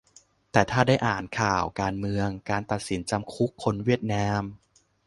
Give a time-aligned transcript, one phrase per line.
[0.51, 4.41] แต่ถ้าได้อ่านข่าวการเมือง การตัดสินจำคุกคนเวียดนาม